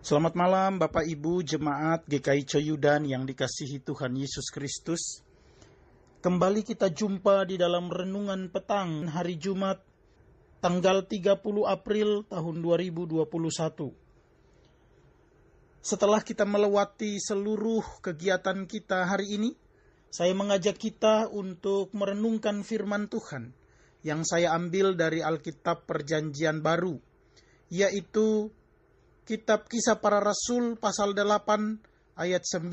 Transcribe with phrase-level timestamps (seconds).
[0.00, 5.20] Selamat malam Bapak Ibu Jemaat GKI Coyudan yang dikasihi Tuhan Yesus Kristus.
[6.24, 9.84] Kembali kita jumpa di dalam renungan petang hari Jumat
[10.64, 13.92] tanggal 30 April tahun 2021.
[15.84, 19.52] Setelah kita melewati seluruh kegiatan kita hari ini,
[20.08, 23.52] saya mengajak kita untuk merenungkan firman Tuhan
[24.00, 26.96] yang saya ambil dari Alkitab Perjanjian Baru,
[27.68, 28.48] yaitu
[29.30, 32.66] Kitab Kisah Para Rasul pasal 8 ayat 9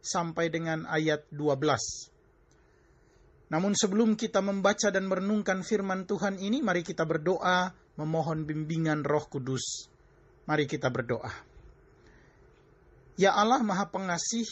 [0.00, 3.52] sampai dengan ayat 12.
[3.52, 9.28] Namun sebelum kita membaca dan merenungkan firman Tuhan ini, mari kita berdoa memohon bimbingan Roh
[9.28, 9.92] Kudus.
[10.48, 11.28] Mari kita berdoa.
[13.20, 14.48] Ya Allah Maha Pengasih,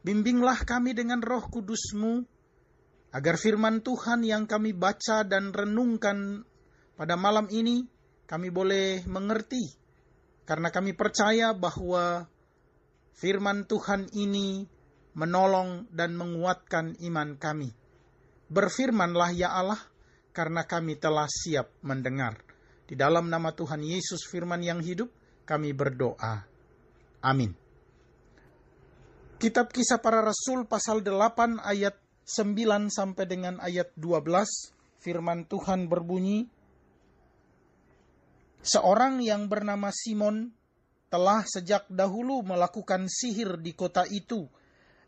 [0.00, 2.24] bimbinglah kami dengan Roh Kudusmu,
[3.12, 6.40] agar firman Tuhan yang kami baca dan renungkan
[6.96, 7.84] pada malam ini,
[8.24, 9.81] kami boleh mengerti
[10.42, 12.26] karena kami percaya bahwa
[13.14, 14.66] firman Tuhan ini
[15.14, 17.70] menolong dan menguatkan iman kami.
[18.52, 19.80] Berfirmanlah ya Allah,
[20.32, 22.40] karena kami telah siap mendengar.
[22.88, 25.08] Di dalam nama Tuhan Yesus firman yang hidup,
[25.48, 26.44] kami berdoa.
[27.22, 27.54] Amin.
[29.40, 36.46] Kitab Kisah Para Rasul pasal 8 ayat 9 sampai dengan ayat 12, firman Tuhan berbunyi,
[38.62, 40.54] Seorang yang bernama Simon
[41.10, 44.46] telah sejak dahulu melakukan sihir di kota itu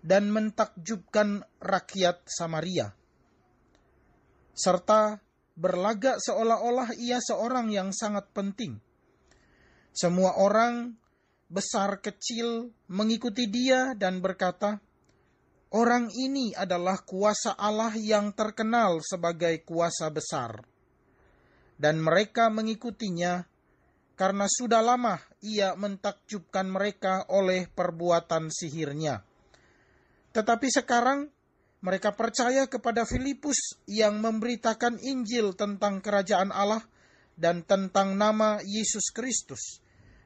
[0.02, 2.90] dan mentakjubkan rakyat Samaria.
[4.50, 5.22] Serta
[5.54, 8.82] berlagak seolah-olah ia seorang yang sangat penting.
[9.94, 10.98] Semua orang
[11.46, 14.82] besar kecil mengikuti dia dan berkata,
[15.70, 20.73] Orang ini adalah kuasa Allah yang terkenal sebagai kuasa besar
[21.78, 23.46] dan mereka mengikutinya
[24.14, 29.26] karena sudah lama ia mentakjubkan mereka oleh perbuatan sihirnya.
[30.34, 31.30] Tetapi sekarang
[31.84, 36.82] mereka percaya kepada Filipus yang memberitakan Injil tentang kerajaan Allah
[37.36, 39.84] dan tentang nama Yesus Kristus.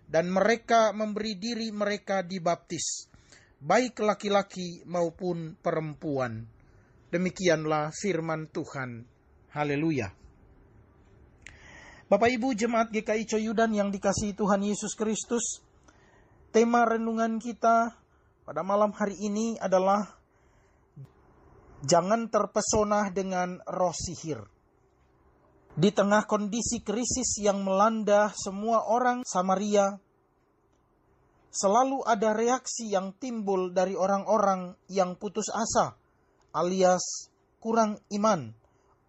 [0.09, 3.13] Dan mereka memberi diri mereka dibaptis,
[3.61, 6.49] baik laki-laki maupun perempuan.
[7.13, 9.05] Demikianlah firman Tuhan.
[9.53, 10.28] Haleluya.
[12.09, 15.61] Bapak Ibu Jemaat GKI Coyudan yang dikasihi Tuhan Yesus Kristus,
[16.49, 17.93] tema renungan kita
[18.49, 20.17] pada malam hari ini adalah
[21.85, 24.41] jangan terpesona dengan roh sihir.
[25.77, 30.01] Di tengah kondisi krisis yang melanda semua orang Samaria,
[31.53, 35.93] selalu ada reaksi yang timbul dari orang-orang yang putus asa
[36.57, 37.29] alias
[37.61, 38.57] kurang iman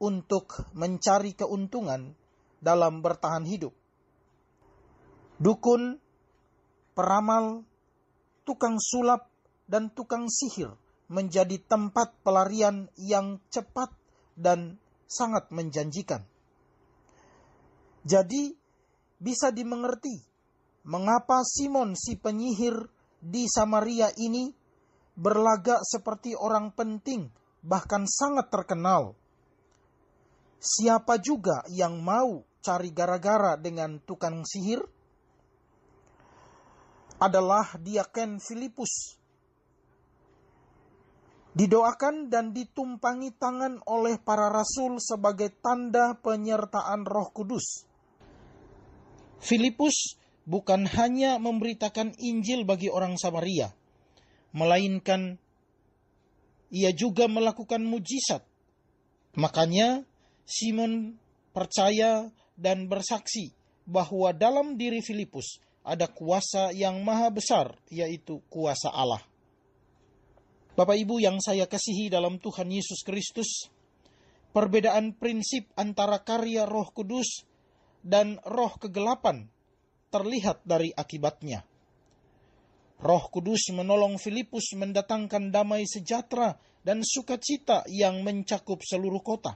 [0.04, 2.28] untuk mencari keuntungan
[2.60, 3.74] dalam bertahan hidup.
[5.40, 5.96] Dukun,
[6.96, 7.64] peramal,
[8.44, 9.32] tukang sulap,
[9.70, 10.76] dan tukang sihir
[11.10, 13.94] menjadi tempat pelarian yang cepat
[14.36, 16.26] dan sangat menjanjikan.
[18.04, 18.54] Jadi,
[19.20, 20.16] bisa dimengerti
[20.88, 22.88] mengapa Simon si penyihir
[23.20, 24.50] di Samaria ini
[25.14, 27.28] berlagak seperti orang penting,
[27.60, 29.14] bahkan sangat terkenal.
[30.60, 34.84] Siapa juga yang mau cari gara-gara dengan tukang sihir
[37.20, 39.20] adalah diaken Filipus.
[41.50, 47.84] Didoakan dan ditumpangi tangan oleh para rasul sebagai tanda penyertaan Roh Kudus.
[49.44, 50.16] Filipus
[50.48, 53.76] bukan hanya memberitakan Injil bagi orang Samaria,
[54.56, 55.42] melainkan
[56.70, 58.46] ia juga melakukan mujizat.
[59.36, 60.06] Makanya
[60.46, 61.18] Simon
[61.52, 63.56] percaya dan bersaksi
[63.88, 69.24] bahwa dalam diri Filipus ada kuasa yang maha besar, yaitu kuasa Allah.
[70.76, 73.72] Bapak Ibu yang saya kasihi dalam Tuhan Yesus Kristus,
[74.52, 77.48] perbedaan prinsip antara karya Roh Kudus
[78.00, 79.50] dan roh kegelapan
[80.14, 81.66] terlihat dari akibatnya.
[83.00, 89.56] Roh Kudus menolong Filipus mendatangkan damai sejahtera dan sukacita yang mencakup seluruh kota.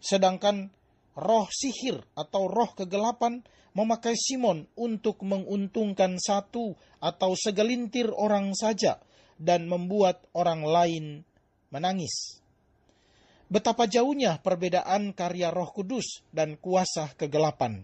[0.00, 0.72] Sedangkan
[1.20, 3.44] roh sihir atau roh kegelapan
[3.76, 8.98] memakai Simon untuk menguntungkan satu atau segelintir orang saja
[9.38, 11.04] dan membuat orang lain
[11.70, 12.40] menangis.
[13.50, 17.82] Betapa jauhnya perbedaan karya Roh Kudus dan kuasa kegelapan.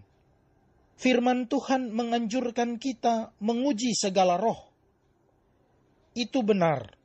[0.95, 4.71] Firman Tuhan menganjurkan kita menguji segala roh.
[6.15, 6.95] Itu benar.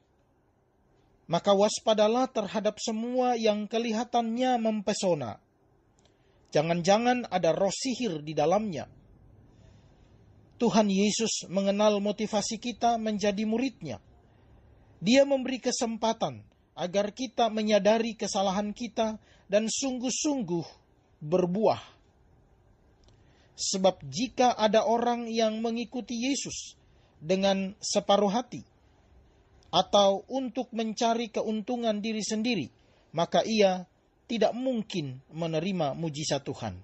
[1.27, 5.43] Maka waspadalah terhadap semua yang kelihatannya mempesona
[6.53, 8.85] Jangan-jangan ada roh sihir di dalamnya.
[10.61, 13.99] Tuhan Yesus mengenal motivasi kita menjadi muridnya.
[15.03, 16.45] Dia memberi kesempatan
[16.79, 19.19] agar kita menyadari kesalahan kita
[19.51, 20.67] dan sungguh-sungguh
[21.19, 21.83] berbuah.
[23.59, 26.79] Sebab jika ada orang yang mengikuti Yesus
[27.19, 28.63] dengan separuh hati,
[29.73, 32.69] atau untuk mencari keuntungan diri sendiri,
[33.17, 33.89] maka ia
[34.33, 36.81] tidak mungkin menerima mujizat Tuhan.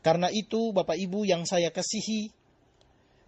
[0.00, 2.32] Karena itu, Bapak Ibu yang saya kasihi,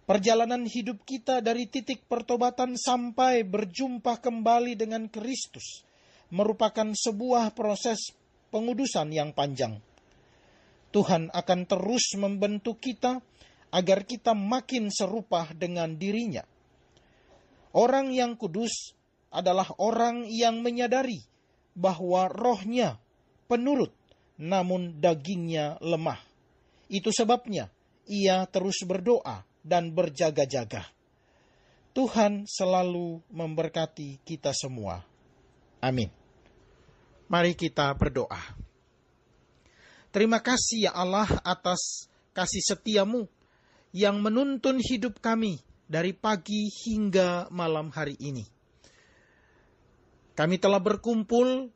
[0.09, 5.85] perjalanan hidup kita dari titik pertobatan sampai berjumpa kembali dengan Kristus
[6.33, 8.09] merupakan sebuah proses
[8.49, 9.77] pengudusan yang panjang.
[10.89, 13.21] Tuhan akan terus membentuk kita
[13.69, 16.41] agar kita makin serupa dengan dirinya.
[17.77, 18.97] Orang yang kudus
[19.29, 21.32] adalah orang yang menyadari
[21.73, 23.01] bahwa rohnya
[23.49, 23.93] penurut,
[24.37, 26.21] namun dagingnya lemah.
[26.89, 27.69] Itu sebabnya
[28.09, 30.85] ia terus berdoa dan berjaga-jaga.
[31.93, 35.05] Tuhan selalu memberkati kita semua.
[35.77, 36.09] Amin.
[37.29, 38.41] Mari kita berdoa.
[40.13, 43.25] Terima kasih ya Allah atas kasih setiamu
[43.93, 48.45] yang menuntun hidup kami dari pagi hingga malam hari ini.
[50.33, 51.69] Kami telah berkumpul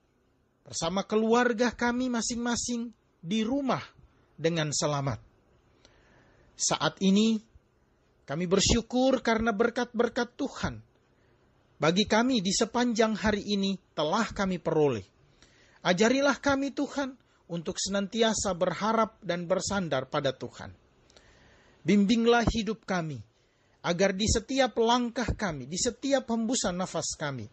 [0.66, 2.90] bersama keluarga kami masing-masing
[3.22, 3.82] di rumah
[4.34, 5.22] dengan selamat.
[6.58, 7.38] Saat ini
[8.26, 10.82] kami bersyukur karena berkat-berkat Tuhan
[11.78, 15.06] bagi kami di sepanjang hari ini telah kami peroleh.
[15.86, 17.14] Ajarilah kami Tuhan
[17.54, 20.74] untuk senantiasa berharap dan bersandar pada Tuhan.
[21.86, 23.22] Bimbinglah hidup kami
[23.86, 27.48] agar di setiap langkah kami, di setiap hembusan nafas kami,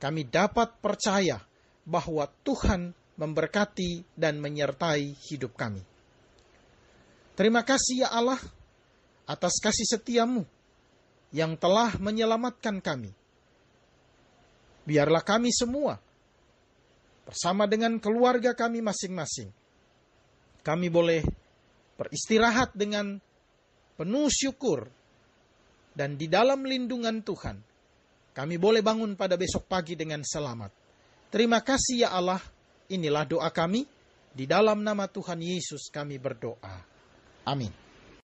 [0.00, 1.44] kami dapat percaya
[1.84, 5.84] bahwa Tuhan memberkati dan menyertai hidup kami.
[7.36, 8.40] Terima kasih ya Allah
[9.28, 10.48] atas kasih setiamu
[11.30, 13.12] yang telah menyelamatkan kami.
[14.88, 16.00] Biarlah kami semua
[17.28, 19.52] bersama dengan keluarga kami masing-masing.
[20.64, 21.22] Kami boleh
[22.00, 23.20] beristirahat dengan
[24.00, 24.88] penuh syukur
[25.92, 27.69] dan di dalam lindungan Tuhan
[28.30, 30.70] kami boleh bangun pada besok pagi dengan selamat.
[31.30, 32.42] Terima kasih ya Allah.
[32.90, 33.86] Inilah doa kami.
[34.30, 36.86] Di dalam nama Tuhan Yesus kami berdoa.
[37.46, 37.89] Amin.